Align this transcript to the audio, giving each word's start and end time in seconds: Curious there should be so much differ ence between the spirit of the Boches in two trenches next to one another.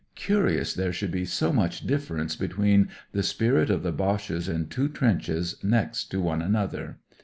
Curious 0.15 0.73
there 0.73 0.91
should 0.91 1.11
be 1.11 1.25
so 1.25 1.53
much 1.53 1.85
differ 1.85 2.17
ence 2.17 2.35
between 2.35 2.89
the 3.11 3.21
spirit 3.21 3.69
of 3.69 3.83
the 3.83 3.91
Boches 3.91 4.49
in 4.49 4.65
two 4.67 4.89
trenches 4.89 5.57
next 5.63 6.05
to 6.05 6.19
one 6.19 6.41
another. 6.41 6.97